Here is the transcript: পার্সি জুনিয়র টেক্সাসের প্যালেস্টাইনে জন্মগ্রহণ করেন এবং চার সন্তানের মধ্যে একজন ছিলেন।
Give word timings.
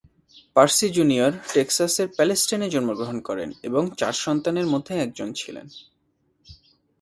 পার্সি 0.55 0.87
জুনিয়র 0.89 1.31
টেক্সাসের 1.53 2.07
প্যালেস্টাইনে 2.17 2.67
জন্মগ্রহণ 2.69 3.17
করেন 3.19 3.49
এবং 3.63 3.83
চার 3.97 4.15
সন্তানের 4.25 4.67
মধ্যে 4.67 4.93
একজন 4.95 5.29
ছিলেন। 5.33 5.67